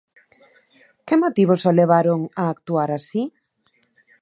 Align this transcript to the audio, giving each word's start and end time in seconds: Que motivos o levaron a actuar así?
Que 1.05 1.15
motivos 1.23 1.61
o 1.69 1.71
levaron 1.79 2.19
a 2.41 2.43
actuar 2.53 2.89
así? 2.97 3.21